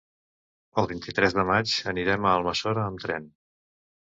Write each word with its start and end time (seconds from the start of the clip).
El 0.83 0.87
vint-i-tres 0.91 1.35
de 1.39 1.45
maig 1.49 1.75
anirem 1.93 2.25
a 2.31 2.35
Almassora 2.39 2.89
amb 2.89 3.07
tren. 3.07 3.29